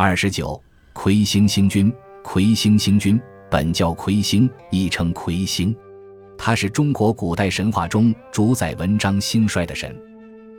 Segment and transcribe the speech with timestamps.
[0.00, 1.92] 二十九，魁星星君，
[2.22, 5.74] 魁星星君本叫魁星，亦称魁星，
[6.38, 9.92] 他是中国古代神话中主宰文章兴衰的神。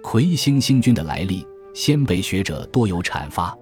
[0.03, 3.57] 魁星星君的来历，先辈学者多有阐发。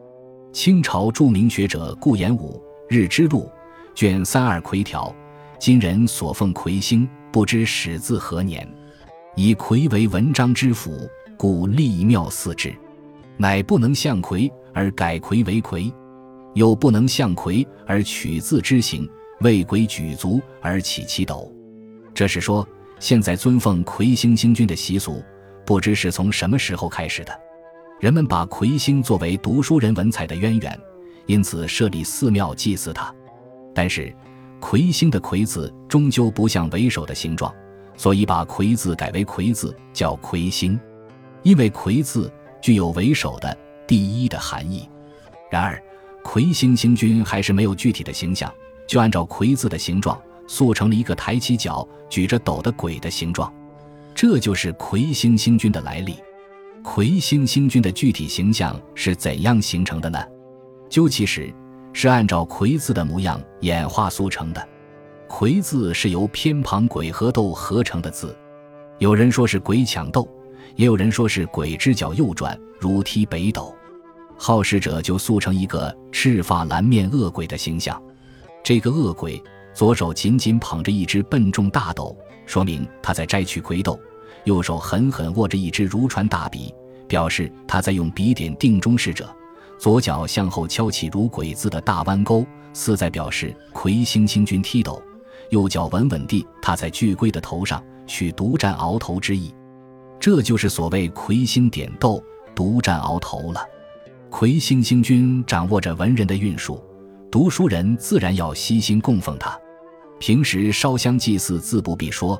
[0.51, 2.59] 清朝著名学者顾炎武
[2.95, 3.47] 《日之录》
[3.93, 5.15] 卷三二魁条，
[5.59, 8.67] 今人所奉魁星，不知始自何年。
[9.35, 11.07] 以魁为文章之辅，
[11.37, 12.75] 故立庙祀之。
[13.39, 15.91] 乃不能向魁而改魁为魁，
[16.53, 19.09] 又不能向魁而取字之形，
[19.39, 21.51] 为鬼举足而起其斗。
[22.13, 22.65] 这是说，
[22.99, 25.23] 现在尊奉魁星星君的习俗，
[25.65, 27.33] 不知是从什么时候开始的。
[27.99, 30.79] 人们把魁星作为读书人文采的渊源，
[31.25, 33.11] 因此设立寺庙祭祀他。
[33.73, 34.15] 但是，
[34.59, 37.51] 魁星的魁字终究不像为首的形状。
[37.95, 40.79] 所以把“魁”字改为“魁”字，叫“魁星”，
[41.41, 42.31] 因为“魁”字
[42.61, 44.87] 具有为首的第一的含义。
[45.49, 45.81] 然而，
[46.23, 48.53] 魁星星君还是没有具体的形象，
[48.85, 53.51] 就按照“魁”字的形状塑成了一个抬起脚、举着斗的鬼的形状。
[54.13, 56.15] 这就是魁星星君的来历。
[56.83, 60.21] 魁星星君的具体形象是怎样形成的呢？
[60.89, 61.53] 究其实，
[61.93, 64.67] 是按照“魁”字的模样演化塑成的。
[65.27, 68.33] 魁字是由偏旁鬼和斗合成的字，
[68.97, 70.27] 有人说是鬼抢斗，
[70.75, 73.75] 也有人说是鬼之脚右转如踢北斗，
[74.37, 78.01] 好事者就塑成一个赤发蓝面恶鬼的形象。
[78.63, 79.41] 这个恶鬼
[79.73, 83.97] 左手紧紧捧着一只笨重大斗，说明他在摘取魁斗；
[84.45, 86.73] 右手狠狠握着一支如船大笔，
[87.07, 89.25] 表示他在用笔点定中事者；
[89.79, 95.01] 左脚向后敲起如鬼字的大弯钩，似在表示魁星星君踢斗。
[95.49, 99.53] 右脚稳稳地踏在巨龟的头上，取独占鳌头之意，
[100.19, 102.21] 这就是所谓魁星点斗，
[102.53, 103.61] 独占鳌头了。
[104.29, 106.83] 魁星星君掌握着文人的运数，
[107.31, 109.57] 读书人自然要悉心供奉他。
[110.19, 112.39] 平时烧香祭祀自不必说，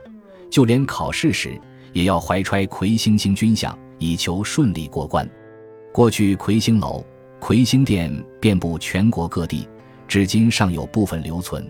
[0.50, 1.60] 就连考试时
[1.94, 5.28] 也要怀揣魁星星君像，以求顺利过关。
[5.94, 7.04] 过去魁星楼、
[7.40, 9.68] 魁星殿遍布全国各地，
[10.08, 11.66] 至今尚有部分留存。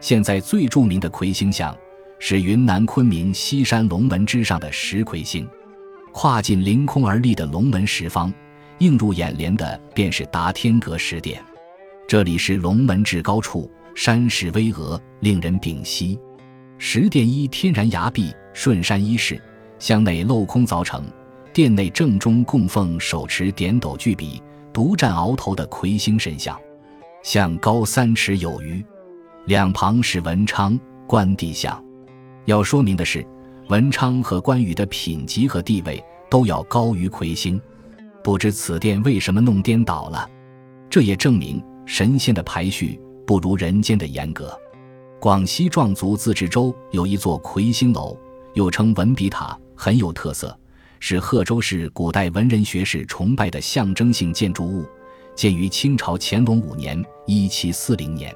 [0.00, 1.74] 现在最著名的魁星像，
[2.18, 5.48] 是云南昆明西山龙门之上的石魁星，
[6.12, 8.32] 跨进凌空而立的龙门石方，
[8.78, 11.42] 映入眼帘的便是达天阁石殿。
[12.08, 16.18] 这里是龙门至高处，山势巍峨，令人屏息。
[16.76, 19.40] 石殿依天然崖壁顺山依势，
[19.78, 21.04] 向内镂空凿成。
[21.52, 24.42] 殿内正中供奉手持点斗巨笔、
[24.72, 26.60] 独占鳌头的魁星神像，
[27.22, 28.84] 像高三尺有余。
[29.46, 31.82] 两旁是文昌、关帝像。
[32.46, 33.24] 要说明的是，
[33.68, 37.60] 文昌和关羽的品级和地位都要高于魁星。
[38.24, 40.26] 不知此殿为什么弄颠倒了？
[40.88, 44.58] 这也证明神仙的排序不如人间的严格。
[45.20, 48.16] 广西壮族自治州有一座魁星楼，
[48.54, 50.58] 又称文笔塔，很有特色，
[51.00, 54.86] 是贺州市古代文人学士崇拜的象征性建筑物，
[55.34, 58.34] 建于清朝乾隆五年（一七四零年）。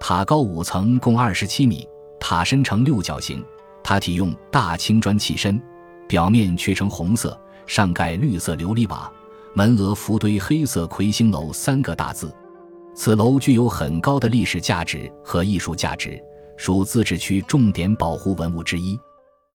[0.00, 1.86] 塔高五层，共二十七米，
[2.18, 3.44] 塔身呈六角形，
[3.84, 5.60] 塔体用大青砖砌身，
[6.08, 7.38] 表面却呈红色，
[7.70, 9.08] 上盖绿色琉璃瓦，
[9.54, 12.34] 门额浮堆黑色“魁星楼”三个大字。
[12.96, 16.20] 此楼具有很高的历史价值和艺术价值，
[16.56, 18.98] 属自治区重点保护文物之一。